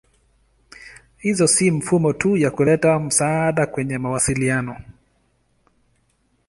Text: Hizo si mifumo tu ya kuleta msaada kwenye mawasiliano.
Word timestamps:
Hizo 1.21 1.47
si 1.47 1.69
mifumo 1.71 2.13
tu 2.15 2.35
ya 2.37 2.49
kuleta 2.51 2.99
msaada 2.99 3.65
kwenye 3.65 3.97
mawasiliano. 3.97 4.77